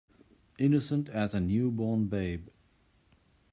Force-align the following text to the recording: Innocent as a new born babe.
Innocent 0.57 1.09
as 1.09 1.35
a 1.35 1.39
new 1.39 1.69
born 1.69 2.07
babe. 2.07 2.47